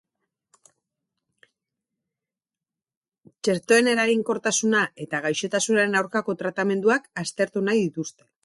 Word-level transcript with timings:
Txertoen 3.43 3.91
eraginkortasuna 3.93 4.83
eta 5.07 5.23
gaixotasunaren 5.29 6.03
aurkako 6.03 6.39
tratamenduak 6.43 7.11
aztertu 7.27 7.67
nahi 7.71 7.89
dituzte. 7.89 8.31